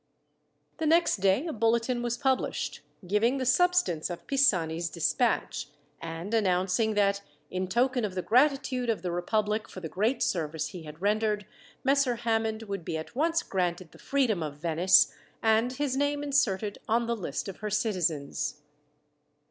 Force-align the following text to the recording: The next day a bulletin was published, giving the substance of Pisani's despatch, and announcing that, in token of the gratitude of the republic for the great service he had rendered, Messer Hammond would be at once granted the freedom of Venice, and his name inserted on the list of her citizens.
The 0.79 0.87
next 0.87 1.17
day 1.17 1.45
a 1.45 1.53
bulletin 1.53 2.01
was 2.01 2.17
published, 2.17 2.81
giving 3.05 3.37
the 3.37 3.45
substance 3.45 4.09
of 4.09 4.25
Pisani's 4.25 4.89
despatch, 4.89 5.67
and 6.01 6.33
announcing 6.33 6.95
that, 6.95 7.21
in 7.51 7.67
token 7.67 8.03
of 8.03 8.15
the 8.15 8.23
gratitude 8.23 8.89
of 8.89 9.03
the 9.03 9.11
republic 9.11 9.69
for 9.69 9.79
the 9.79 9.87
great 9.87 10.23
service 10.23 10.69
he 10.69 10.81
had 10.85 11.03
rendered, 11.03 11.45
Messer 11.83 12.15
Hammond 12.15 12.63
would 12.63 12.83
be 12.83 12.97
at 12.97 13.15
once 13.15 13.43
granted 13.43 13.91
the 13.91 13.99
freedom 13.99 14.41
of 14.41 14.57
Venice, 14.57 15.13
and 15.39 15.73
his 15.73 15.95
name 15.95 16.23
inserted 16.23 16.79
on 16.87 17.05
the 17.05 17.15
list 17.15 17.47
of 17.47 17.57
her 17.57 17.69
citizens. 17.69 18.61